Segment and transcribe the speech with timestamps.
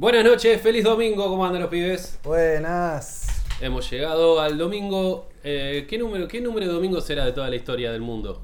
[0.00, 2.18] Buenas noches, feliz domingo, ¿cómo andan los pibes?
[2.24, 3.26] Buenas.
[3.60, 5.28] Hemos llegado al domingo.
[5.44, 8.40] eh, ¿qué, número, ¿Qué número de domingo será de toda la historia del mundo?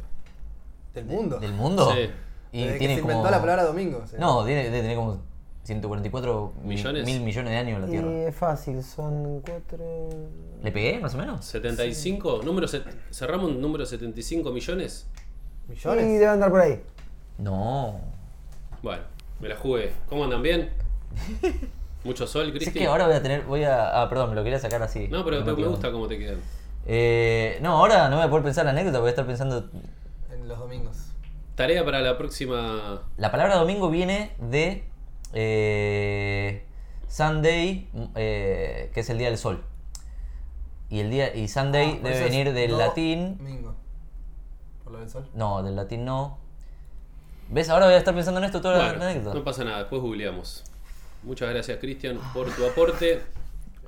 [0.93, 1.39] ¿Del mundo?
[1.39, 1.91] ¿Del mundo?
[1.95, 2.11] Sí.
[2.53, 3.13] Y Desde que tiene se como...
[3.15, 4.05] inventó la palabra domingo.
[4.19, 5.19] No, tiene, debe tener como
[5.65, 7.07] 144 mil- ¿Millones?
[7.07, 8.11] mil millones de años la Y Tierra.
[8.29, 10.11] es fácil, son cuatro.
[10.63, 11.43] ¿Le pegué más o menos?
[11.47, 15.07] 75, número set- cerramos un número 75 millones.
[15.69, 16.05] Y ¿Millones?
[16.05, 16.83] debe andar por ahí.
[17.39, 17.99] No.
[18.83, 19.05] Bueno,
[19.41, 19.93] me la jugué.
[20.11, 20.71] ¿Cómo andan bien?
[22.05, 24.01] ¿Mucho sol, Si es que ahora voy a tener, voy a...
[24.03, 25.09] Ah, perdón, me lo quería sacar así.
[25.09, 26.41] No, pero te- me gusta cómo te quedan.
[26.87, 29.69] Eh, no, ahora no voy a poder pensar la anécdota, voy a estar pensando...
[30.31, 30.97] En los domingos.
[31.57, 33.03] Tarea para la próxima.
[33.17, 34.85] La palabra domingo viene de
[35.33, 36.65] eh,
[37.09, 39.65] Sunday, eh, que es el día del sol.
[40.89, 43.39] Y el día y Sunday Ah, por debe venir del do- latín.
[43.39, 43.75] Domingo.
[44.85, 45.29] ¿Por lo del sol?
[45.35, 46.39] No, del latín no.
[47.49, 47.69] ¿Ves?
[47.71, 49.37] Ahora voy a estar pensando en esto toda Bueno, la anécdota.
[49.39, 50.63] no pasa nada, después googleamos.
[51.27, 53.21] Muchas gracias, Cristian, por tu aporte.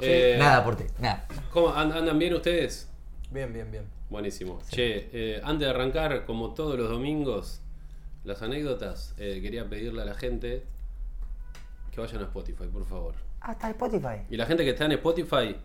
[0.00, 1.26] Eh, Nada, aporte, nada.
[1.52, 2.88] ¿Cómo an- andan bien ustedes?
[3.30, 3.84] Bien, bien, bien.
[4.10, 4.60] Buenísimo.
[4.70, 7.60] Che, eh, antes de arrancar, como todos los domingos,
[8.24, 10.64] las anécdotas, eh, quería pedirle a la gente
[11.92, 13.14] que vayan a Spotify, por favor.
[13.40, 14.22] Hasta Spotify.
[14.30, 15.56] Y la gente que está en Spotify,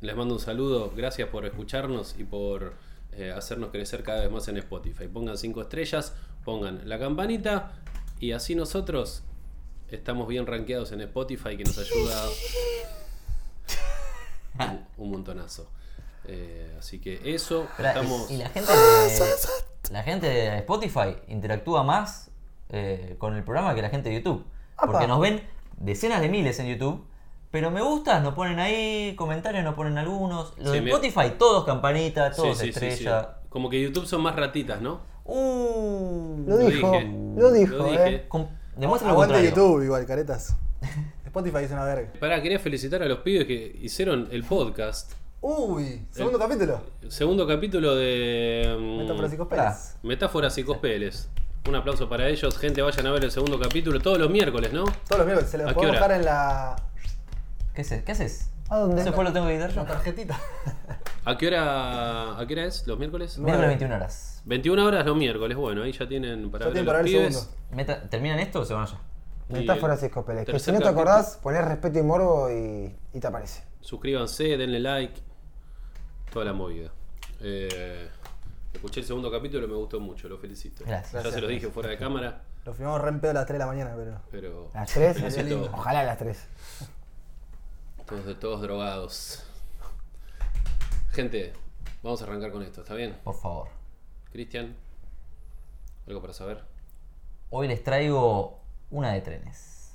[0.00, 0.92] les mando un saludo.
[0.96, 2.74] Gracias por escucharnos y por
[3.12, 5.06] eh, hacernos crecer cada vez más en Spotify.
[5.08, 7.72] Pongan cinco estrellas, pongan la campanita
[8.20, 9.22] y así nosotros
[9.90, 12.28] estamos bien rankeados en Spotify, que nos ayuda
[14.58, 15.68] un, un montonazo.
[16.26, 18.30] Eh, así que eso, y- estamos...
[18.30, 19.30] Y la gente de,
[19.90, 22.30] la gente de Spotify interactúa más
[22.70, 24.44] eh, con el programa que la gente de YouTube.
[24.78, 25.42] Porque nos ven
[25.76, 27.04] decenas de miles en YouTube.
[27.50, 30.54] Pero me gustas, nos ponen ahí, comentarios nos ponen algunos.
[30.58, 32.86] Los Sí, de me- Spotify, todos campanita, todos sí, sí, sí.
[32.86, 33.36] estrella.
[33.48, 35.00] Como que YouTube son más ratitas, ¿no?
[35.24, 37.12] Uh, Lo Lo dijo, dije.
[37.36, 38.14] lo dijo, Lo dije.
[38.16, 38.26] eh.
[38.76, 39.50] Demuestra lo Aguante contrario.
[39.50, 40.54] YouTube igual, caretas.
[41.26, 42.12] Spotify es una verga.
[42.20, 45.12] Pará, quería felicitar a los pibes que hicieron el podcast.
[45.40, 46.80] Uy, segundo capítulo.
[47.08, 48.76] Segundo capítulo de...
[48.78, 49.96] mm, Metáforas y cospeles.
[50.02, 51.28] Metáforas y cospeles.
[51.68, 52.56] Un aplauso para ellos.
[52.58, 54.84] Gente, vayan a ver el segundo capítulo todos los miércoles, ¿no?
[55.06, 56.76] Todos los miércoles se los ¿A qué puedo dejar en la,
[57.74, 58.02] ¿Qué haces?
[58.04, 58.50] ¿Qué haces?
[58.70, 58.96] ¿A dónde?
[58.96, 59.82] ¿Eso después lo tengo que editar yo?
[59.82, 60.40] la tarjetita.
[61.26, 62.86] ¿A qué hora, a qué hora es?
[62.86, 63.38] ¿Los miércoles?
[63.38, 63.66] Miércoles Nueve.
[63.68, 64.42] 21 horas.
[64.44, 65.56] 21 horas los miércoles.
[65.56, 67.34] Bueno, ahí ya tienen para Ya ver a los el pibes.
[67.36, 67.56] segundo.
[67.70, 68.98] Meta- ¿Terminan esto o se van allá?
[69.48, 70.44] Metáforas Y escopeles.
[70.44, 71.10] Que tercer si no te capítulo.
[71.10, 73.64] acordás, ponés respeto y morbo y, y te aparece.
[73.80, 75.20] Suscríbanse, denle like.
[76.32, 76.90] Toda la movida.
[77.40, 78.08] Eh,
[78.72, 80.84] escuché el segundo capítulo y me gustó mucho, lo felicito.
[80.86, 81.22] Gracias.
[81.24, 83.54] Ya se los dije fuera de cámara, Lo filmamos re en pedo a las 3
[83.54, 84.20] de la mañana, pero.
[84.30, 85.18] pero ¿Las tres?
[85.18, 86.46] felicito Ojalá las tres.
[88.06, 89.42] todos de todos drogados.
[91.14, 91.52] Gente,
[92.02, 93.16] vamos a arrancar con esto, ¿está bien?
[93.22, 93.68] Por favor.
[94.32, 94.74] Cristian,
[96.08, 96.64] ¿algo para saber?
[97.50, 98.58] Hoy les traigo
[98.90, 99.92] una de trenes.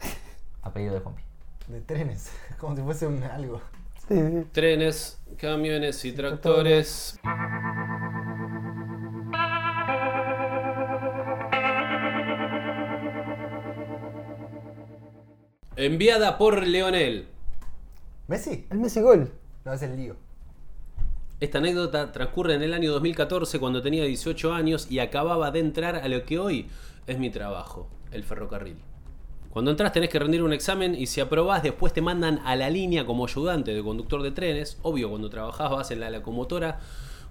[0.62, 1.22] A pedido de Juanpi.
[1.68, 2.32] De trenes.
[2.58, 3.62] Como si fuese un algo.
[4.08, 4.48] Sí, sí.
[4.50, 7.20] Trenes, camiones y tractores.
[15.76, 17.28] Enviada por Leonel.
[18.26, 18.66] ¿Messi?
[18.70, 19.32] El Messi Gol.
[19.64, 20.16] No, es el lío.
[21.40, 25.94] Esta anécdota transcurre en el año 2014 cuando tenía 18 años y acababa de entrar
[25.94, 26.66] a lo que hoy
[27.06, 28.78] es mi trabajo, el ferrocarril.
[29.48, 32.70] Cuando entras tenés que rendir un examen y si aprobás después te mandan a la
[32.70, 34.78] línea como ayudante de conductor de trenes.
[34.82, 36.80] Obvio, cuando trabajás vas en la locomotora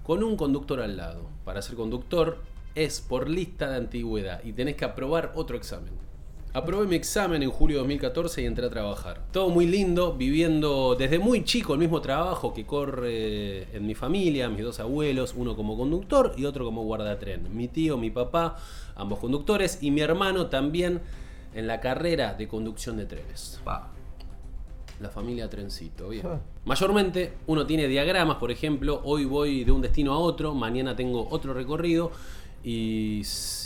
[0.02, 1.28] con un conductor al lado.
[1.44, 2.38] Para ser conductor
[2.74, 6.07] es por lista de antigüedad y tenés que aprobar otro examen.
[6.54, 9.20] Aprobé mi examen en julio de 2014 y entré a trabajar.
[9.32, 14.48] Todo muy lindo, viviendo desde muy chico el mismo trabajo que corre en mi familia,
[14.48, 17.54] mis dos abuelos, uno como conductor y otro como guardatren.
[17.54, 18.56] Mi tío, mi papá,
[18.96, 21.02] ambos conductores y mi hermano también
[21.54, 23.60] en la carrera de conducción de trenes.
[23.62, 23.90] Pa.
[25.00, 26.22] La familia Trencito, bien.
[26.22, 26.28] Sí.
[26.64, 31.28] Mayormente uno tiene diagramas, por ejemplo, hoy voy de un destino a otro, mañana tengo
[31.30, 32.10] otro recorrido
[32.64, 33.22] y,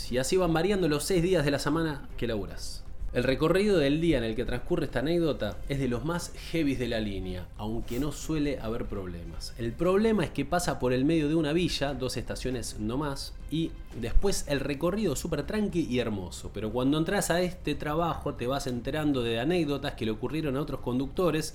[0.09, 2.83] y así van variando los seis días de la semana que laburas.
[3.13, 6.79] El recorrido del día en el que transcurre esta anécdota es de los más heavies
[6.79, 9.53] de la línea, aunque no suele haber problemas.
[9.59, 13.35] El problema es que pasa por el medio de una villa, dos estaciones no más,
[13.51, 13.69] y
[14.01, 16.49] después el recorrido súper tranqui y hermoso.
[16.55, 20.61] Pero cuando entras a este trabajo te vas enterando de anécdotas que le ocurrieron a
[20.61, 21.53] otros conductores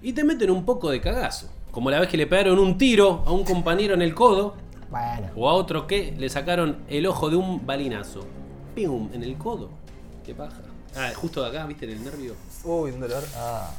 [0.00, 1.50] y te meten un poco de cagazo.
[1.72, 4.54] Como la vez que le pegaron un tiro a un compañero en el codo,
[4.90, 5.28] Bueno.
[5.36, 8.20] o a otro que le sacaron el ojo de un balinazo.
[8.74, 9.10] ¡Pum!
[9.12, 9.68] En el codo.
[10.24, 10.62] ¿Qué paja?
[10.96, 11.84] Ah, justo de acá, ¿viste?
[11.84, 12.34] En el nervio.
[12.64, 13.22] Uy, un dolor.
[13.36, 13.70] Ah,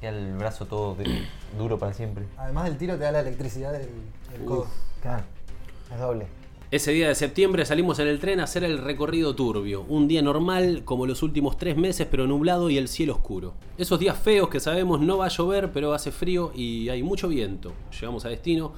[0.00, 1.22] queda el brazo todo de-
[1.58, 2.24] duro para siempre.
[2.38, 3.88] Además del tiro te da la electricidad del,
[4.32, 4.66] del codo.
[5.02, 5.24] Claro.
[5.92, 6.26] Es doble.
[6.70, 9.82] Ese día de septiembre salimos en el tren a hacer el recorrido turbio.
[9.88, 13.52] Un día normal, como los últimos tres meses, pero nublado y el cielo oscuro.
[13.76, 17.28] Esos días feos que sabemos no va a llover, pero hace frío y hay mucho
[17.28, 17.72] viento.
[18.00, 18.72] Llegamos a destino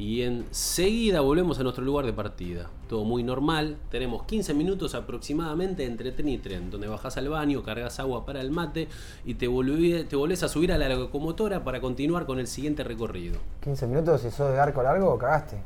[0.00, 2.70] y enseguida volvemos a nuestro lugar de partida.
[2.88, 3.76] Todo muy normal.
[3.90, 8.40] Tenemos 15 minutos aproximadamente entre tren y tren, donde bajás al baño, cargas agua para
[8.40, 8.88] el mate
[9.26, 12.82] y te, volví- te volvés a subir a la locomotora para continuar con el siguiente
[12.82, 13.38] recorrido.
[13.62, 15.58] 15 minutos y sos de arco largo, cagaste.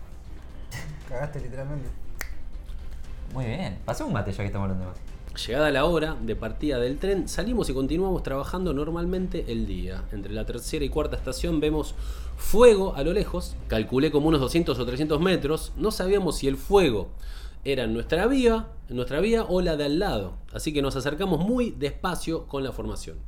[1.08, 1.88] Cagaste literalmente.
[3.32, 3.78] Muy bien.
[3.84, 5.13] Pasé un mate ya que estamos hablando de mate.
[5.34, 10.04] Llegada la hora de partida del tren, salimos y continuamos trabajando normalmente el día.
[10.12, 11.96] Entre la tercera y cuarta estación vemos
[12.36, 16.56] fuego a lo lejos, calculé como unos 200 o 300 metros, no sabíamos si el
[16.56, 17.08] fuego
[17.64, 21.72] era nuestra vía, nuestra vía o la de al lado, así que nos acercamos muy
[21.72, 23.18] despacio con la formación.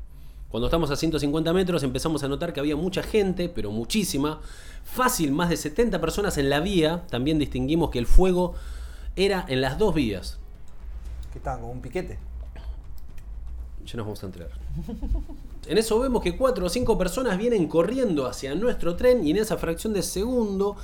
[0.48, 4.40] Cuando estamos a 150 metros empezamos a notar que había mucha gente, pero muchísima,
[4.84, 8.54] fácil, más de 70 personas en la vía, también distinguimos que el fuego
[9.16, 10.38] era en las dos vías,
[11.36, 12.18] Que estaban como un piquete.
[13.84, 14.50] Ya nos vamos a enterar.
[15.68, 19.38] En eso vemos que cuatro o cinco personas vienen corriendo hacia nuestro tren y en
[19.38, 20.76] esa fracción de segundo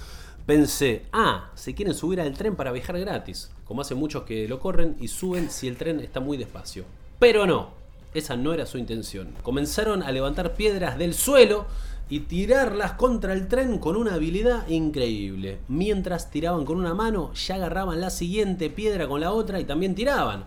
[0.45, 4.59] pensé, ah, se quieren subir al tren para viajar gratis, como hacen muchos que lo
[4.59, 6.85] corren y suben si el tren está muy despacio.
[7.19, 7.71] Pero no,
[8.13, 9.33] esa no era su intención.
[9.43, 11.67] Comenzaron a levantar piedras del suelo
[12.09, 15.59] y tirarlas contra el tren con una habilidad increíble.
[15.69, 19.95] Mientras tiraban con una mano, ya agarraban la siguiente piedra con la otra y también
[19.95, 20.45] tiraban.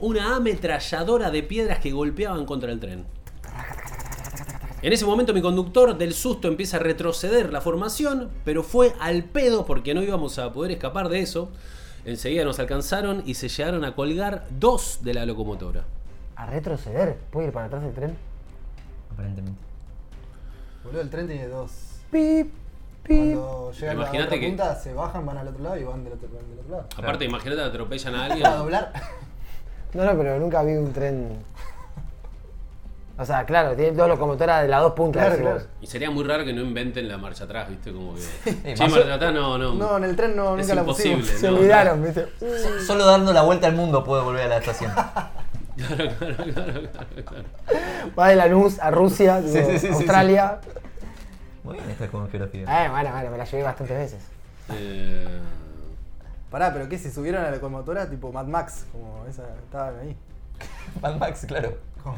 [0.00, 3.04] Una ametralladora de piedras que golpeaban contra el tren.
[4.80, 9.24] En ese momento mi conductor del susto empieza a retroceder la formación, pero fue al
[9.24, 11.50] pedo porque no íbamos a poder escapar de eso.
[12.04, 15.84] Enseguida nos alcanzaron y se llegaron a colgar dos de la locomotora.
[16.36, 17.16] A retroceder.
[17.32, 18.16] ¿Puede ir para atrás el tren?
[19.12, 19.67] Aparentemente.
[20.84, 21.70] Boludo, el tren tiene dos.
[22.10, 22.52] Pip,
[23.02, 23.34] pip.
[23.36, 25.84] Cuando llegan a la Imagínate otra que- punta, se bajan, van al otro lado y
[25.84, 26.86] van del otro, van del otro lado.
[26.96, 28.42] Aparte, imagínate que atropellan a alguien.
[28.42, 28.92] Para doblar.
[29.94, 31.38] No, no, pero nunca vi un tren.
[33.20, 35.22] O sea, claro, tiene dos locomotoras de las dos puntas.
[35.22, 35.58] Claro, decís claro.
[35.60, 35.68] vos.
[35.80, 37.92] Y sería muy raro que no inventen la marcha atrás, ¿viste?
[37.92, 38.20] Como que.
[38.44, 39.74] Sí, pasó- marcha atrás, no, no.
[39.74, 41.18] No, en el tren no, Es nunca la pusimos.
[41.18, 41.40] imposible.
[41.40, 41.56] Se no.
[41.56, 42.28] olvidaron, ¿viste?
[42.38, 44.92] So- Solo dando la vuelta al mundo puedo volver a la estación.
[48.18, 50.60] Va de Lanús a Rusia, Sí, sí, sí, sí, Australia.
[51.64, 52.62] Muy bien esta con geografía.
[52.62, 54.22] Eh, bueno, bueno, me la llevé bastantes veces.
[54.74, 55.38] Eh,
[56.50, 56.98] Pará, pero ¿qué?
[56.98, 60.16] Si subieron a la locomotora tipo Mad Max, como esa, estaban ahí.
[61.02, 61.76] Mad Max, claro.
[62.02, 62.16] Como,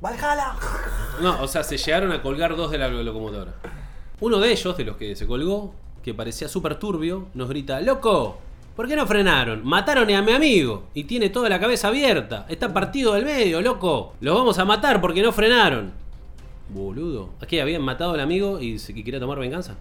[0.00, 0.54] ¡Valhalla!
[1.22, 3.52] No, o sea, se llegaron a colgar dos de la locomotora.
[4.20, 8.38] Uno de ellos, de los que se colgó, que parecía súper turbio, nos grita, ¡Loco!
[8.76, 9.64] ¿Por qué no frenaron?
[9.64, 12.44] Mataron a mi amigo y tiene toda la cabeza abierta.
[12.46, 14.12] Está partido del medio, loco.
[14.20, 15.92] Los vamos a matar porque no frenaron.
[16.68, 17.30] Boludo.
[17.40, 17.62] ¿A qué?
[17.62, 19.76] ¿Habían matado al amigo y se y quería tomar venganza?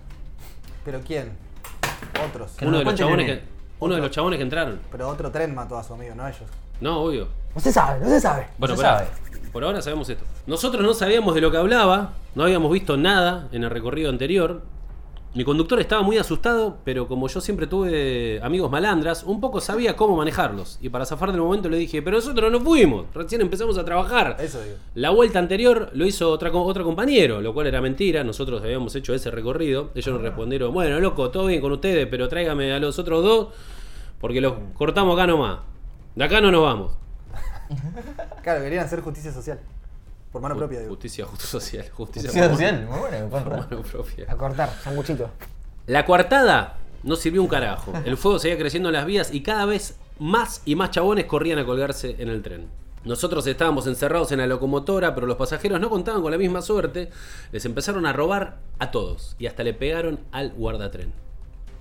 [0.86, 1.34] ¿Pero quién?
[2.26, 2.52] Otros.
[2.52, 3.42] Que Uno de, los chabones que, él.
[3.82, 4.80] uno de los chabones que entraron.
[4.90, 6.44] Pero otro tren mató a su amigo, no ellos.
[6.80, 7.28] No, obvio.
[7.54, 8.48] No se sabe, no se sabe.
[8.58, 9.08] Bueno, se sabe.
[9.52, 10.24] Por ahora sabemos esto.
[10.48, 14.62] Nosotros no sabíamos de lo que hablaba, no habíamos visto nada en el recorrido anterior.
[15.36, 19.98] Mi conductor estaba muy asustado, pero como yo siempre tuve amigos malandras, un poco sabía
[19.98, 20.80] cómo manejarlos.
[20.82, 24.38] Y para zafar del momento le dije, pero nosotros no fuimos, recién empezamos a trabajar.
[24.40, 24.78] Eso digo.
[24.94, 28.24] La vuelta anterior lo hizo otra, otro compañero, lo cual era mentira.
[28.24, 29.92] Nosotros habíamos hecho ese recorrido.
[29.94, 33.50] Ellos nos respondieron, bueno, loco, todo bien con ustedes, pero tráigame a los otros dos,
[34.22, 35.60] porque los cortamos acá nomás.
[36.16, 36.98] De acá no nos vamos.
[38.42, 39.60] Claro, querían hacer justicia social.
[40.36, 40.90] Por mano propia, digo.
[40.90, 41.90] Justicia, justicia social.
[41.92, 44.26] Justicia, Justicia por- social, muy buena, por mano propia.
[44.28, 45.30] A cortar, sanguchito.
[45.88, 47.94] La coartada no sirvió un carajo.
[48.04, 51.58] El fuego seguía creciendo en las vías y cada vez más y más chabones corrían
[51.60, 52.68] a colgarse en el tren.
[53.06, 57.12] Nosotros estábamos encerrados en la locomotora, pero los pasajeros no contaban con la misma suerte.
[57.54, 61.14] Les empezaron a robar a todos y hasta le pegaron al guardatren.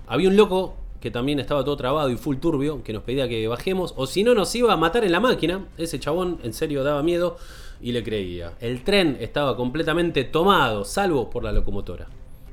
[0.07, 3.45] Había un loco que también estaba todo trabado y full turbio, que nos pedía que
[3.49, 5.65] bajemos, o si no nos iba a matar en la máquina.
[5.77, 7.37] Ese chabón en serio daba miedo
[7.81, 8.53] y le creía.
[8.59, 12.07] El tren estaba completamente tomado, salvo por la locomotora.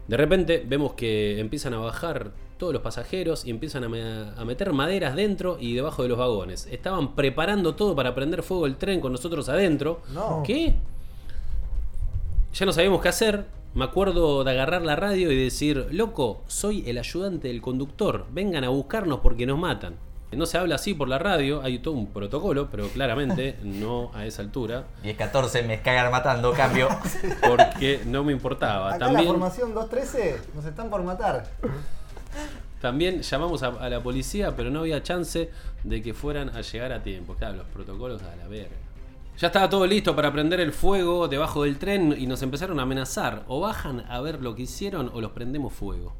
[0.08, 4.02] De repente vemos que empiezan a bajar todos los pasajeros y empiezan a, me-
[4.36, 6.68] a meter maderas dentro y debajo de los vagones.
[6.70, 10.00] Estaban preparando todo para prender fuego el tren con nosotros adentro.
[10.12, 10.42] No.
[10.46, 10.74] ¿Qué?
[12.54, 13.46] Ya no sabíamos qué hacer.
[13.74, 18.64] Me acuerdo de agarrar la radio y decir, loco, soy el ayudante del conductor, vengan
[18.64, 19.94] a buscarnos porque nos matan.
[20.32, 24.24] No se habla así por la radio, hay todo un protocolo, pero claramente no a
[24.26, 26.88] esa altura, 10-14, me cagan matando, cambio.
[27.46, 28.88] porque no me importaba.
[28.94, 31.46] Acá la También, formación 213 nos están por matar.
[32.80, 35.50] también llamamos a, a la policía, pero no había chance
[35.84, 37.34] de que fueran a llegar a tiempo.
[37.34, 38.76] Claro, los protocolos a la verga.
[39.38, 42.82] Ya estaba todo listo para prender el fuego debajo del tren y nos empezaron a
[42.82, 43.44] amenazar.
[43.48, 46.12] O bajan a ver lo que hicieron o los prendemos fuego.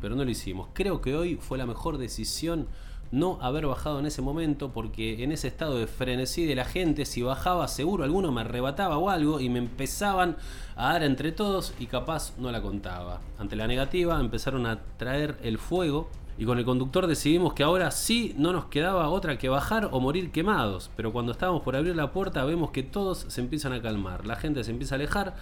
[0.00, 0.68] Pero no lo hicimos.
[0.72, 2.66] Creo que hoy fue la mejor decisión
[3.10, 7.04] no haber bajado en ese momento porque en ese estado de frenesí de la gente,
[7.04, 10.36] si bajaba seguro alguno me arrebataba o algo y me empezaban
[10.76, 13.20] a dar entre todos y capaz no la contaba.
[13.38, 17.90] Ante la negativa empezaron a traer el fuego y con el conductor decidimos que ahora
[17.90, 20.90] sí no nos quedaba otra que bajar o morir quemados.
[20.96, 24.36] Pero cuando estábamos por abrir la puerta vemos que todos se empiezan a calmar, la
[24.36, 25.34] gente se empieza a alejar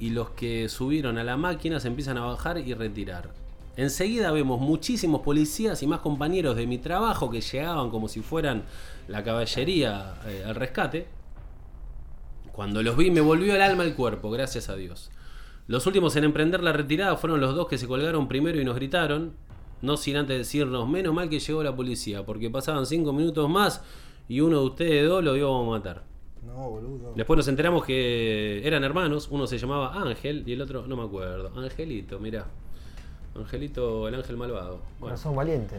[0.00, 3.30] y los que subieron a la máquina se empiezan a bajar y retirar.
[3.80, 8.64] Enseguida vemos muchísimos policías y más compañeros de mi trabajo que llegaban como si fueran
[9.08, 11.06] la caballería eh, al rescate.
[12.52, 15.10] Cuando los vi me volvió el alma al cuerpo, gracias a Dios.
[15.66, 18.74] Los últimos en emprender la retirada fueron los dos que se colgaron primero y nos
[18.74, 19.32] gritaron,
[19.80, 23.82] no sin antes decirnos, menos mal que llegó la policía, porque pasaban cinco minutos más
[24.28, 26.04] y uno de ustedes dos lo íbamos a matar.
[26.46, 27.14] No, boludo.
[27.16, 31.04] Después nos enteramos que eran hermanos, uno se llamaba Ángel y el otro no me
[31.04, 31.58] acuerdo.
[31.58, 32.46] Angelito, mirá.
[33.34, 34.78] Angelito, el ángel malvado.
[34.98, 35.14] Bueno.
[35.14, 35.76] Corazón valiente.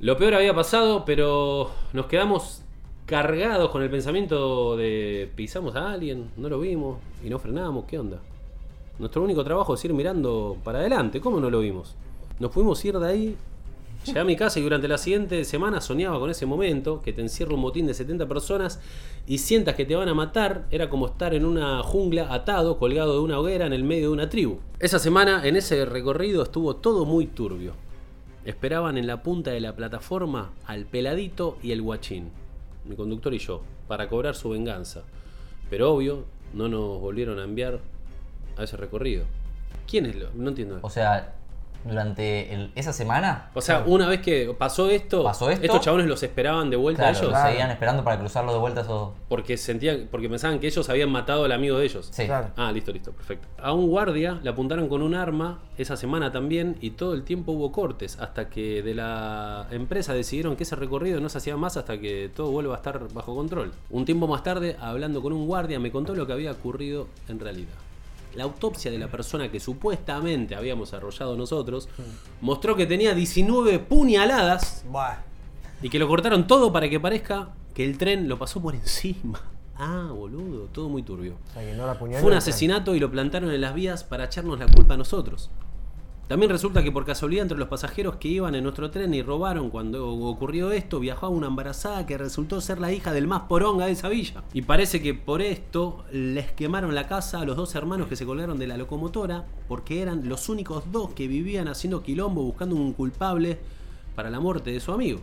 [0.00, 2.62] Lo peor había pasado, pero nos quedamos
[3.06, 7.98] cargados con el pensamiento de pisamos a alguien, no lo vimos y no frenamos, ¿qué
[7.98, 8.18] onda?
[8.98, 11.94] Nuestro único trabajo es ir mirando para adelante, ¿cómo no lo vimos?
[12.40, 13.36] Nos pudimos ir de ahí,
[14.06, 17.20] llegué a mi casa y durante la siguiente semana soñaba con ese momento, que te
[17.20, 18.80] encierra un motín de 70 personas
[19.26, 23.14] y sientas que te van a matar, era como estar en una jungla atado, colgado
[23.14, 24.58] de una hoguera en el medio de una tribu.
[24.78, 27.72] Esa semana, en ese recorrido, estuvo todo muy turbio.
[28.44, 32.30] Esperaban en la punta de la plataforma al peladito y el guachín,
[32.84, 35.02] mi conductor y yo, para cobrar su venganza.
[35.68, 37.80] Pero obvio, no nos volvieron a enviar
[38.56, 39.24] a ese recorrido.
[39.88, 40.30] ¿Quién es lo?
[40.34, 40.78] No entiendo.
[40.82, 41.34] O sea,
[41.86, 46.06] durante el- esa semana O sea, una vez que pasó esto, Pasó esto, estos chabones
[46.06, 47.30] los esperaban de vuelta claro, a ellos.
[47.30, 47.48] Claro.
[47.50, 49.10] seguían esperando para cruzarlo de vuelta esos...
[49.28, 52.08] Porque sentían, porque pensaban que ellos habían matado al amigo de ellos.
[52.12, 52.26] Sí.
[52.26, 52.48] Claro.
[52.56, 53.48] Ah, listo, listo, perfecto.
[53.60, 57.52] A un guardia le apuntaron con un arma esa semana también y todo el tiempo
[57.52, 61.76] hubo cortes hasta que de la empresa decidieron que ese recorrido no se hacía más
[61.76, 63.72] hasta que todo vuelva a estar bajo control.
[63.90, 67.40] Un tiempo más tarde, hablando con un guardia, me contó lo que había ocurrido en
[67.40, 67.74] realidad.
[68.36, 71.88] La autopsia de la persona que supuestamente habíamos arrollado nosotros
[72.40, 75.16] mostró que tenía 19 puñaladas Buah.
[75.82, 79.40] y que lo cortaron todo para que parezca que el tren lo pasó por encima.
[79.78, 81.36] Ah, boludo, todo muy turbio.
[81.50, 84.04] O sea, que no la apuñaló, Fue un asesinato y lo plantaron en las vías
[84.04, 85.50] para echarnos la culpa a nosotros.
[86.28, 89.70] También resulta que por casualidad entre los pasajeros que iban en nuestro tren y robaron
[89.70, 93.92] cuando ocurrió esto, viajaba una embarazada que resultó ser la hija del más poronga de
[93.92, 94.42] esa villa.
[94.52, 98.26] Y parece que por esto les quemaron la casa a los dos hermanos que se
[98.26, 102.92] colgaron de la locomotora, porque eran los únicos dos que vivían haciendo quilombo buscando un
[102.92, 103.58] culpable
[104.16, 105.20] para la muerte de su amigo.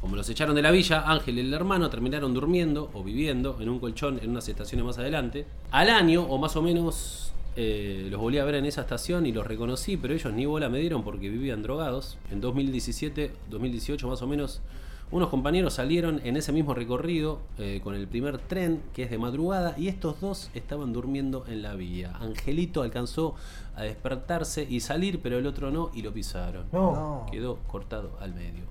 [0.00, 3.68] Como los echaron de la villa, Ángel y el hermano terminaron durmiendo o viviendo en
[3.68, 5.46] un colchón en unas estaciones más adelante.
[5.70, 9.32] Al año, o más o menos, eh, los volví a ver en esa estación y
[9.32, 12.18] los reconocí, pero ellos ni bola me dieron porque vivían drogados.
[12.30, 14.62] En 2017, 2018 más o menos,
[15.10, 19.18] unos compañeros salieron en ese mismo recorrido eh, con el primer tren, que es de
[19.18, 22.16] madrugada, y estos dos estaban durmiendo en la vía.
[22.18, 23.34] Angelito alcanzó
[23.76, 26.64] a despertarse y salir, pero el otro no, y lo pisaron.
[26.72, 26.92] No.
[26.92, 27.26] No.
[27.30, 28.64] Quedó cortado al medio.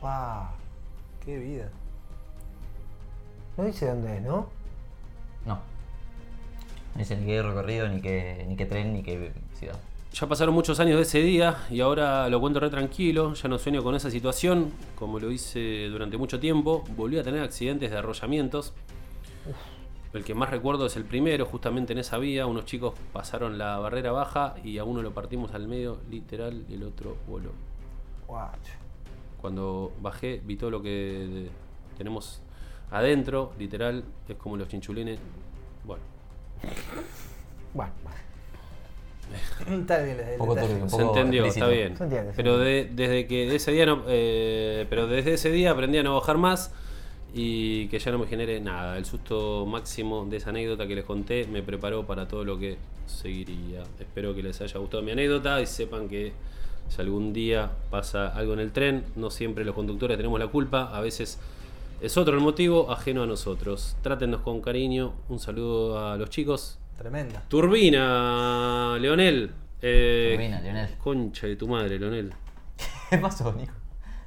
[0.00, 0.54] Pa.
[1.22, 1.70] Qué vida.
[3.58, 4.48] No dice dónde es, ¿no?
[5.44, 5.71] No.
[6.94, 9.78] No dice ni qué recorrido, ni qué, ni qué tren, ni qué ciudad.
[10.12, 13.58] Ya pasaron muchos años de ese día y ahora lo cuento re tranquilo, ya no
[13.58, 16.84] sueño con esa situación, como lo hice durante mucho tiempo.
[16.96, 18.74] Volví a tener accidentes de arrollamientos.
[20.12, 22.46] El que más recuerdo es el primero, justamente en esa vía.
[22.46, 26.74] Unos chicos pasaron la barrera baja y a uno lo partimos al medio, literal, y
[26.74, 27.52] el otro voló.
[28.26, 28.74] Guacho.
[29.40, 31.48] Cuando bajé, vi todo lo que
[31.96, 32.42] tenemos
[32.90, 35.18] adentro, literal, es como los chinchulines.
[35.84, 36.02] Bueno,
[37.74, 37.92] Bueno,
[39.80, 40.68] Está bien, el poco detalle.
[40.74, 41.70] turbio, un Se poco entendió, explícito.
[41.70, 41.96] está bien.
[41.96, 45.70] Se entiende, se pero de- desde que ese día no, eh, pero desde ese día
[45.70, 46.72] aprendí a no bajar más
[47.34, 48.98] y que ya no me genere nada.
[48.98, 52.76] El susto máximo de esa anécdota que les conté me preparó para todo lo que
[53.06, 53.82] seguiría.
[53.98, 56.32] Espero que les haya gustado mi anécdota y sepan que
[56.88, 60.90] si algún día pasa algo en el tren, no siempre los conductores tenemos la culpa,
[60.94, 61.38] a veces
[62.02, 63.96] es otro el motivo ajeno a nosotros.
[64.02, 65.14] Trátennos con cariño.
[65.28, 66.78] Un saludo a los chicos.
[66.98, 67.42] Tremenda.
[67.48, 69.50] Turbina, Leonel.
[69.80, 70.96] Eh, Turbina, Leonel.
[70.98, 72.32] Concha de tu madre, Leonel.
[73.10, 73.72] ¿Qué pasó, Nico?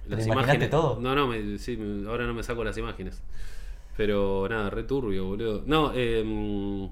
[0.03, 0.69] ¿Te Las imaginaste imágenes.
[0.69, 0.99] todo?
[0.99, 1.77] No, no, me- sí,
[2.07, 3.21] ahora no me saco las imágenes.
[3.97, 5.63] Pero nada, re turbio, boludo.
[5.65, 6.89] No, eh,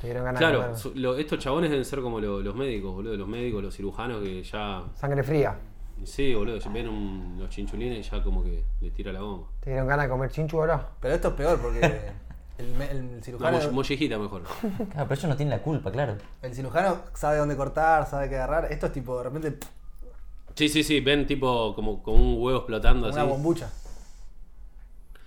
[0.00, 3.16] Te ganas claro, lo- estos chabones deben ser como lo- los médicos, boludo.
[3.16, 4.84] Los médicos, los cirujanos que ya.
[4.94, 5.58] Sangre fría.
[6.04, 9.48] Sí, boludo, ven un- los chinchulines y ya como que les tira la bomba.
[9.60, 10.88] ¿Te dieron ganas de comer chinchu ahora?
[11.00, 11.80] Pero esto es peor porque
[12.58, 14.42] el, el Una cirujano, moll- mollejita mejor.
[14.42, 16.16] Claro, pero ellos no tienen la culpa, claro.
[16.42, 18.72] el cirujano sabe dónde cortar, sabe qué agarrar.
[18.72, 19.58] Esto es tipo de repente
[20.54, 23.30] Sí, sí, sí, ven tipo como con un huevo explotando una así.
[23.30, 23.70] bombucha.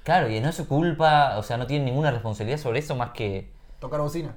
[0.03, 3.11] Claro, y no es su culpa, o sea, no tienen ninguna responsabilidad sobre eso más
[3.11, 3.51] que.
[3.79, 4.35] Tocar bocina.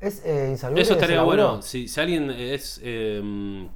[0.00, 0.82] ¿Es eh, insalubre?
[0.82, 1.60] Eso estaría bueno.
[1.62, 2.80] Si, si alguien es.
[2.82, 3.68] Eh,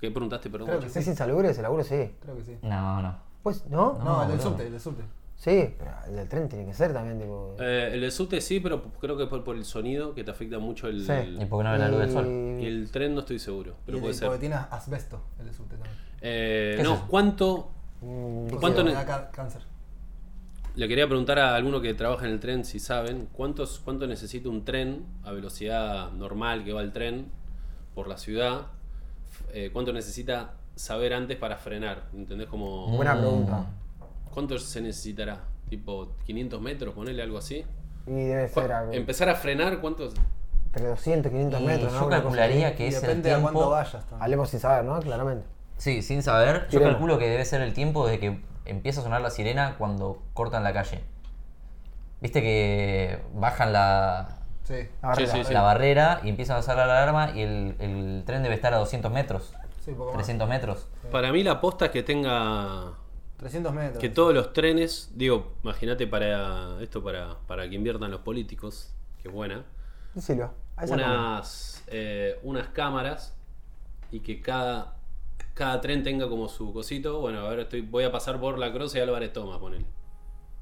[0.00, 0.68] ¿Qué preguntaste, perdón?
[0.68, 0.98] Creo que guacho?
[1.00, 1.84] ¿Es insalubre ese laburo?
[1.84, 2.10] Sí.
[2.22, 2.56] Creo que sí.
[2.62, 3.16] No, no.
[3.42, 3.94] Pues, ¿no?
[3.98, 4.50] No, No, el del boludo.
[4.50, 5.02] subte, el del subte.
[5.36, 7.56] Sí, pero el del tren tiene que ser también, tipo...
[7.58, 10.58] Eh, el de subte sí, pero creo que por, por el sonido que te afecta
[10.58, 11.04] mucho el.
[11.06, 11.12] Sí.
[11.40, 12.26] ¿Y por qué no ven la luz del sol?
[12.60, 14.40] Y el tren no estoy seguro, Y pero el puede de- porque ser.
[14.40, 15.96] tiene asbesto, el del subte también.
[16.20, 17.06] Eh, ¿Qué es no, eso?
[17.08, 17.70] ¿cuánto?
[18.02, 19.62] Mm, ¿Cuánto me ne- da ca- cáncer?
[20.76, 24.48] Le quería preguntar a alguno que trabaja en el tren si saben cuántos, cuánto necesita
[24.50, 27.30] un tren a velocidad normal que va el tren
[27.94, 28.66] por la ciudad.
[29.52, 32.04] Eh, ¿Cuánto necesita saber antes para frenar?
[32.14, 32.48] ¿Entendés?
[32.48, 32.88] Como.
[32.88, 33.66] Buena pregunta.
[34.32, 35.40] ¿Cuánto se necesitará?
[35.68, 36.94] ¿Tipo 500 metros?
[36.94, 37.64] Ponerle algo así.
[38.06, 38.92] Y debe ser algo...
[38.92, 40.14] Empezar a frenar, ¿cuántos?
[40.66, 42.00] Entre 200, 500 Y metros, ¿no?
[42.00, 43.70] yo calcularía que es el depende a cuánto tiempo.
[43.70, 44.22] vayas también.
[44.22, 45.00] Hablemos sin saber, ¿no?
[45.00, 45.44] Claramente.
[45.76, 49.20] Sí, sin saber, yo calculo que debe ser el tiempo desde que empieza a sonar
[49.20, 51.02] la sirena cuando cortan la calle.
[52.20, 54.39] Viste que bajan la,
[54.70, 54.88] Sí.
[55.02, 55.32] La barrera.
[55.32, 55.52] sí, sí.
[55.52, 58.78] la barrera y empiezan a sonar la alarma y el, el tren debe estar a
[58.78, 59.52] 200 metros,
[59.96, 60.14] poco más.
[60.14, 60.86] 300 metros.
[61.10, 62.92] Para mí la posta es que tenga
[63.38, 63.98] 300 metros.
[63.98, 69.28] Que todos los trenes, digo, imagínate para esto para, para que inviertan los políticos, que
[69.28, 69.64] es buena,
[70.16, 70.54] sacamos.
[70.88, 73.34] unas, eh, unas cámaras
[74.12, 74.94] y que cada,
[75.54, 77.20] cada tren tenga como su cosito.
[77.20, 79.86] Bueno, a ver, estoy, voy a pasar por la Cruz y Álvarez Toma, ponele.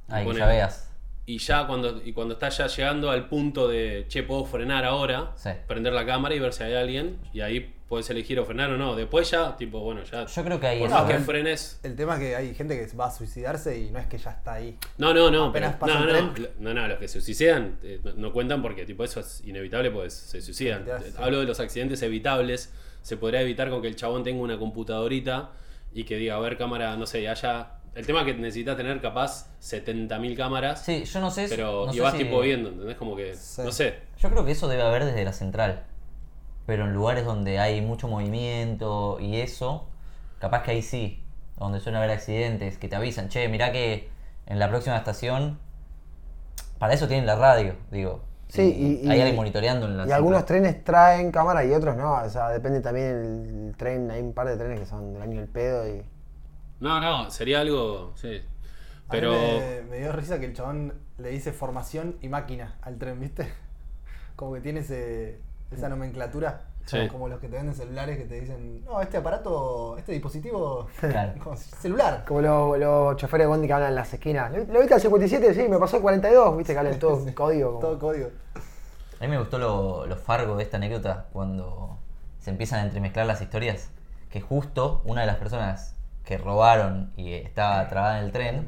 [0.09, 0.88] Ahí, que ya veas.
[1.29, 5.33] Y ya cuando, y cuando estás ya llegando al punto de, che, puedo frenar ahora,
[5.37, 5.51] Sí.
[5.67, 8.79] prender la cámara y ver si hay alguien, y ahí puedes elegir o frenar o
[8.79, 8.97] no.
[8.97, 10.25] Después ya, tipo, bueno, ya...
[10.25, 11.81] Yo creo que ahí por no, que frenes...
[11.83, 14.31] El tema es que hay gente que va a suicidarse y no es que ya
[14.31, 14.79] está ahí.
[14.97, 16.49] No, no, no, Apenas pero, pasa no, un no, tren.
[16.61, 20.14] no, no, los que se suicidan eh, no, cuentan porque tipo eso es inevitable, pues
[20.14, 20.87] se suicidan.
[20.87, 21.12] Sí.
[21.19, 25.51] Hablo de los accidentes evitables, se podría evitar con que el chabón tenga una computadorita
[25.93, 27.73] y que diga, a ver, cámara, no sé, haya...
[27.94, 31.46] El tema es que necesitas tener capaz 70.000 cámaras, Sí, yo no sé.
[31.48, 32.96] pero no y sé vas si- tipo viendo, ¿entendés?
[32.96, 33.62] Como que, Sí.
[33.64, 33.94] no sé.
[34.18, 35.85] Yo creo que eso debe haber desde la central.
[36.66, 39.88] Pero en lugares donde hay mucho movimiento y eso,
[40.38, 41.24] capaz que ahí sí.
[41.57, 44.09] Donde suelen haber accidentes, que te avisan, che, mirá que
[44.46, 45.59] en la próxima estación.
[46.79, 48.20] Para eso tienen la radio, digo.
[48.48, 48.62] Sí,
[49.03, 52.14] y- y- hay alguien monitoreando en la Y algunos trenes traen cámara y otros no.
[52.14, 54.11] O sea, depende también el tren.
[54.11, 56.03] Hay un par de trenes que son del año del pedo y.
[56.81, 58.43] No, no, sería algo, sí.
[59.11, 59.33] Pero...
[59.33, 63.51] me, me dio risa que el chabón le dice formación y máquina al tren, ¿viste?
[64.37, 66.64] Como que tiene ese, esa nomenclatura.
[66.87, 67.07] Sí.
[67.09, 71.35] Como los que te venden celulares que te dicen, no, este aparato, este dispositivo, Claro.
[71.45, 72.25] como celular.
[72.27, 74.51] Como los, los choferes de Bondi que hablan en las esquinas.
[74.53, 75.53] ¿Lo, lo viste al 57?
[75.55, 76.57] Sí, me pasó el 42.
[76.57, 77.69] ¿Viste que hablan todo código?
[77.75, 78.31] como- Todo código.
[79.21, 81.99] A mí me gustó lo, lo fargo de esta anécdota cuando
[82.38, 83.91] se empiezan a entremezclar las historias.
[84.31, 85.95] Que justo una de las personas
[86.29, 88.67] que robaron y estaba trabada en el tren,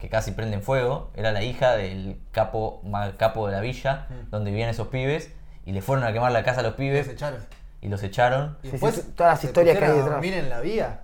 [0.00, 4.30] que casi prenden fuego, era la hija del capo, mal capo de la villa, Mm.
[4.30, 5.30] donde vivían esos pibes,
[5.66, 7.40] y le fueron a quemar la casa a los Los pibes echaron.
[7.82, 8.56] y los echaron.
[8.62, 10.10] Y Sí, después sí, todas las se historias que hay detrás.
[10.10, 11.00] dormir en la vía.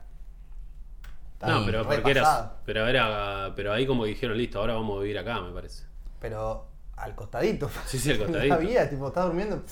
[1.43, 5.19] No, pero porque era, pero era, pero ahí como dijeron, listo, ahora vamos a vivir
[5.19, 5.85] acá, me parece.
[6.21, 7.71] Pero al costadito.
[7.85, 8.55] Sí, sí, al En costadito.
[8.55, 9.63] la vía, tipo, estás durmiendo.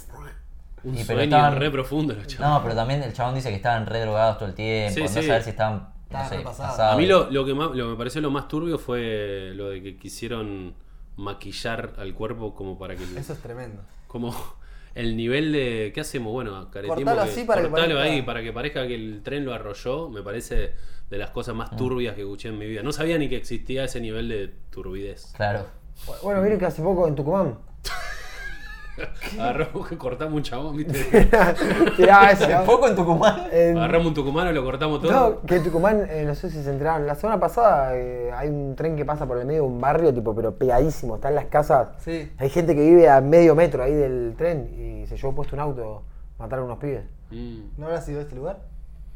[0.85, 2.47] Un Y pero sueño estaban- re profundo los chavos.
[2.47, 5.09] No, pero también el chabón dice que estaban re drogados todo el tiempo, Sí, no
[5.09, 5.27] sí.
[5.27, 6.79] saber si estaban, no sé, pasados.
[6.81, 9.71] A mí lo, lo que más, lo que me pareció lo más turbio fue lo
[9.71, 10.75] de que quisieron
[11.17, 13.83] maquillar al cuerpo como para que Eso es tremendo.
[14.07, 14.35] como
[14.95, 16.33] el nivel de ¿qué hacemos?
[16.33, 19.45] Bueno, caretimos Cortalo así para que cortalo parezca- ahí para que parezca que el tren
[19.45, 20.75] lo arrolló, me parece
[21.11, 22.83] de las cosas más turbias que escuché en mi vida.
[22.83, 25.33] No sabía ni que existía ese nivel de turbidez.
[25.37, 25.67] Claro.
[26.23, 27.59] Bueno, miren que hace poco en Tucumán.
[29.39, 31.29] Agarramos que cortamos un chabón, ¿viste?
[31.97, 32.49] Tiraba eso.
[32.49, 32.65] ¿no?
[32.65, 33.43] ¿Poco en Tucumán?
[33.53, 35.13] En- Agarramos un tucumano, lo cortamos todo.
[35.13, 37.07] No, que Tucumán, eh, no sé si se enteraron.
[37.07, 40.13] La semana pasada eh, hay un tren que pasa por el medio de un barrio,
[40.15, 41.17] tipo, pero pegadísimo.
[41.17, 41.89] Están las casas.
[41.99, 42.33] Sí.
[42.39, 44.71] Hay gente que vive a medio metro ahí del tren
[45.03, 46.03] y se llevó puesto un auto,
[46.39, 47.05] mataron a unos pibes.
[47.31, 47.61] Mm.
[47.79, 48.59] ¿No habrá sido este lugar?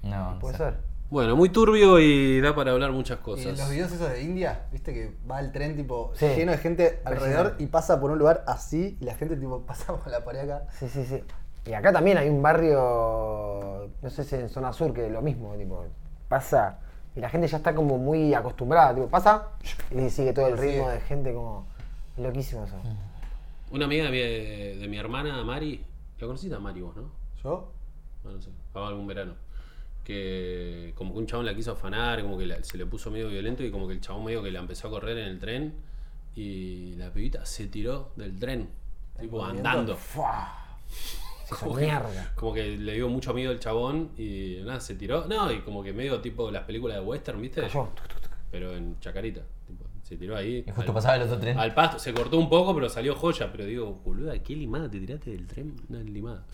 [0.03, 0.65] No, no Puede sé.
[0.65, 0.90] ser.
[1.11, 3.59] Bueno, muy turbio y da para hablar muchas Y cosas.
[3.59, 6.27] los videos esos de India, viste que va el tren tipo Sí.
[6.37, 9.97] lleno de gente alrededor y pasa por un lugar así y la gente tipo pasa
[9.97, 10.67] por la pared acá.
[10.79, 11.23] Sí, sí, sí.
[11.67, 15.21] Y acá también hay un barrio, no sé si en zona sur, que es lo
[15.21, 15.85] mismo, tipo,
[16.29, 16.79] pasa
[17.17, 19.49] y la gente ya está como muy acostumbrada, tipo, pasa
[19.91, 21.67] y sigue todo el ritmo de gente como
[22.19, 22.77] loquísimo eso.
[23.73, 25.85] Una amiga de mi, de mi hermana, Mari,
[26.21, 27.11] la conociste a Mari vos, ¿no?
[27.43, 27.73] ¿Yo?
[28.25, 29.35] No, no sé, algún verano.
[30.15, 33.29] Que como que un chabón la quiso afanar, como que la- se le puso medio
[33.29, 35.75] violento y como que el chabón medio que la empezó a correr en el tren
[36.35, 38.69] y la pibita se tiró del tren,
[39.21, 39.69] tipo movimiento?
[39.69, 39.97] andando.
[41.61, 41.85] Como que,
[42.37, 45.27] como que le dio mucho miedo el chabón y nada, se tiró.
[45.27, 47.61] No, y como que medio tipo las películas de western, ¿viste?
[47.61, 47.89] Cayó.
[48.51, 49.43] Pero en Chacarita.
[49.67, 50.65] tipo, se tiró ahí.
[50.67, 51.59] Y justo al- pasaba el otro tren.
[51.59, 53.51] Al pasto, se cortó un poco, pero salió joya.
[53.51, 55.75] Pero digo, boluda, qué limada te tiraste del tren.
[55.89, 56.45] Una limada.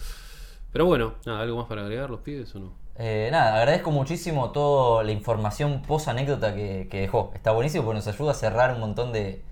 [0.73, 2.86] Pero bueno, nada, ¿algo más para agregar los pibes o no?
[2.99, 7.31] Eh, nada, agradezco muchísimo toda la información post anécdota que, que dejó.
[7.35, 9.43] Está buenísimo porque nos ayuda a cerrar un montón de,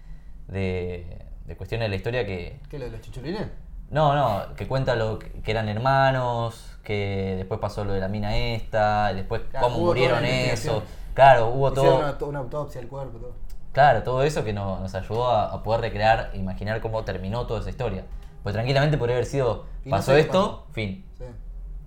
[0.48, 2.59] de, de cuestiones de la historia que...
[2.70, 3.46] ¿Qué lo de los chichulines?
[3.90, 8.09] No, no, que cuenta lo que que eran hermanos, que después pasó lo de la
[8.09, 10.83] mina esta, y después Claro, cómo murieron eso.
[11.12, 12.28] Claro, hubo Hicieron todo...
[12.30, 13.33] una, una autopsia al cuerpo, todo.
[13.72, 17.61] Claro, todo eso que no- nos ayudó a, a poder recrear, imaginar cómo terminó toda
[17.61, 18.04] esa historia.
[18.42, 20.66] Pues tranquilamente podría haber sido, no pasó sé esto, pasó.
[20.72, 21.04] fin.
[21.18, 21.24] Sí,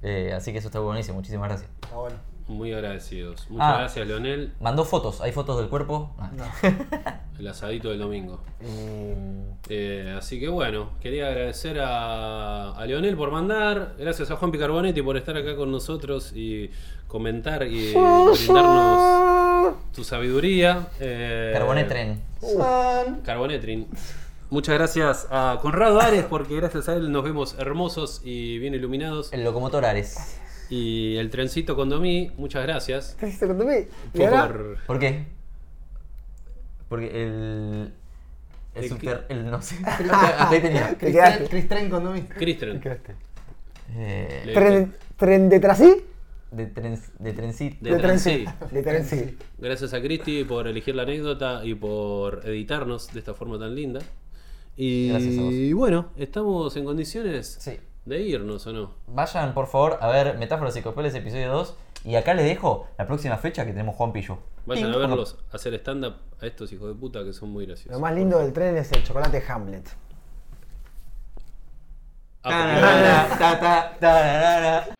[0.04, 1.70] Eh, así que eso está buenísimo, muchísimas gracias.
[1.84, 2.16] está bueno.
[2.48, 3.50] Muy agradecidos.
[3.50, 3.78] Muchas Ah.
[3.80, 4.54] gracias, Leonel.
[4.62, 6.16] Mandó fotos, ¿hay fotos del cuerpo?
[6.18, 6.32] Ah.
[6.34, 6.46] No.
[7.40, 8.42] El asadito del domingo.
[8.62, 9.38] Y,
[9.70, 15.02] Eh, así que bueno, quería agradecer a, a Leonel por mandar, gracias a Juan Picarbonetti
[15.02, 16.72] por estar acá con nosotros y
[17.08, 20.88] comentar y brindarnos tu sabiduría.
[21.02, 22.22] Eh, Carbonetren.
[22.40, 23.22] San.
[23.22, 23.88] Carbonetrin.
[24.50, 29.32] Muchas gracias a Conrado Ares porque gracias a él nos vemos hermosos y bien iluminados.
[29.34, 30.40] El locomotor Ares.
[30.70, 33.16] Y el trencito con Domí, muchas gracias.
[33.20, 33.76] ¿Qué hiciste con tu mí?
[34.14, 34.48] ¿Y ahora?
[34.48, 35.26] Por, ¿Por qué?
[36.90, 37.94] Porque el.
[38.76, 39.76] El, El subter- el no sé.
[39.84, 40.96] Hasta ahí tenía.
[40.98, 41.46] Te quedaste.
[41.48, 42.22] Chris Train con Domi.
[42.22, 42.82] Cristren.
[43.96, 46.04] Eh, ¿Tren, tren de trasí?
[46.52, 47.78] de, tren, de trencito.
[47.82, 48.46] De De tren Transi.
[48.46, 48.46] sí.
[48.72, 49.38] De tren sí.
[49.58, 54.00] Gracias a Cristi por elegir la anécdota y por editarnos de esta forma tan linda.
[54.78, 55.54] Y Gracias a vos.
[55.74, 57.80] bueno, estamos en condiciones Sí.
[58.06, 58.92] de irnos o no.
[59.08, 61.76] Vayan por favor a ver Metáforas Psicopeles episodio 2.
[62.06, 64.38] Y acá les dejo la próxima fecha que tenemos Juan Pillo.
[64.68, 68.00] Vayan a verlos hacer stand-up a estos hijos de puta que son muy Lo graciosos.
[68.00, 69.90] más lindo del tren es el chocolate Hamlet.
[72.44, 74.97] Ah, porque-